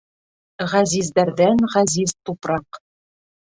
[0.71, 2.81] ҒӘЗИЗДӘРҘӘН-ҒӘЗИЗ ТУПРАҠ